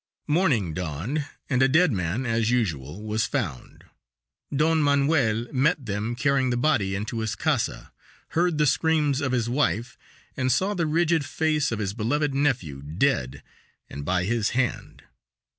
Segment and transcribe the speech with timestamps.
[0.25, 3.83] Morning dawned, and a dead man, as usual, was found.
[4.51, 7.91] Don Manuel met them carrying the body into his casa,
[8.29, 9.99] heard the screams of his wife,
[10.35, 13.43] and saw the rigid face of his beloved nephew, dead,
[13.91, 15.03] and by his hand!